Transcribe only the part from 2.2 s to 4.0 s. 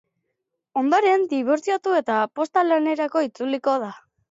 posta lanera itzuliko da.